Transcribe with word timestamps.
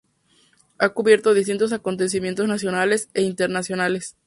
Ha 0.79 0.89
cubierto 0.89 1.35
distintos 1.35 1.73
acontecimientos 1.73 2.47
nacionales 2.47 3.09
e 3.13 3.21
internacionales. 3.21 4.17